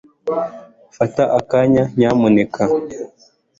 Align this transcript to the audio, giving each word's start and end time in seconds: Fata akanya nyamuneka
Fata 0.97 1.23
akanya 1.39 1.83
nyamuneka 1.99 2.61